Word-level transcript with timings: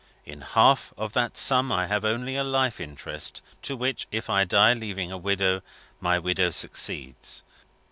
In 0.25 0.41
half 0.41 0.95
of 0.97 1.13
that 1.13 1.37
sum 1.37 1.71
I 1.71 1.85
have 1.85 2.03
only 2.03 2.35
a 2.35 2.43
life 2.43 2.81
interest, 2.81 3.43
to 3.61 3.75
which, 3.75 4.07
if 4.11 4.31
I 4.31 4.45
die, 4.45 4.73
leaving 4.73 5.11
a 5.11 5.17
widow, 5.19 5.61
my 5.99 6.17
widow 6.17 6.49
succeeds. 6.49 7.43